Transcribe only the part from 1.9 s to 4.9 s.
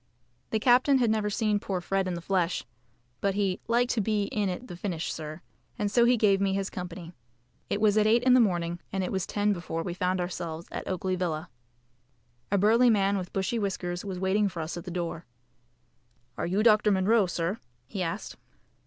in the flesh, but he "liked to be in at the